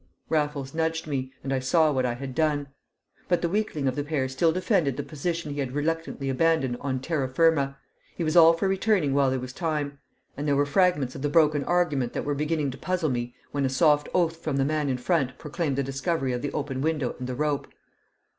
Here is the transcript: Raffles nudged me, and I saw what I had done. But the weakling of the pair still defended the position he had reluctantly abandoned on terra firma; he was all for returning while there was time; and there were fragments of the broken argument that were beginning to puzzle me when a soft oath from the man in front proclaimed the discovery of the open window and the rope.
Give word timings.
Raffles 0.29 0.73
nudged 0.73 1.05
me, 1.05 1.31
and 1.43 1.53
I 1.53 1.59
saw 1.59 1.91
what 1.91 2.07
I 2.07 2.15
had 2.15 2.33
done. 2.33 2.69
But 3.27 3.43
the 3.43 3.49
weakling 3.49 3.87
of 3.87 3.95
the 3.95 4.03
pair 4.03 4.27
still 4.27 4.51
defended 4.51 4.97
the 4.97 5.03
position 5.03 5.53
he 5.53 5.59
had 5.59 5.73
reluctantly 5.73 6.27
abandoned 6.27 6.77
on 6.81 7.01
terra 7.01 7.29
firma; 7.29 7.77
he 8.15 8.23
was 8.23 8.35
all 8.35 8.53
for 8.53 8.67
returning 8.67 9.13
while 9.13 9.29
there 9.29 9.39
was 9.39 9.53
time; 9.53 9.99
and 10.35 10.47
there 10.47 10.55
were 10.55 10.65
fragments 10.65 11.13
of 11.13 11.21
the 11.21 11.29
broken 11.29 11.63
argument 11.65 12.13
that 12.13 12.25
were 12.25 12.33
beginning 12.33 12.71
to 12.71 12.79
puzzle 12.79 13.11
me 13.11 13.35
when 13.51 13.63
a 13.63 13.69
soft 13.69 14.09
oath 14.11 14.37
from 14.37 14.57
the 14.57 14.65
man 14.65 14.89
in 14.89 14.97
front 14.97 15.37
proclaimed 15.37 15.75
the 15.75 15.83
discovery 15.83 16.33
of 16.33 16.41
the 16.41 16.51
open 16.51 16.81
window 16.81 17.15
and 17.19 17.27
the 17.27 17.35
rope. 17.35 17.67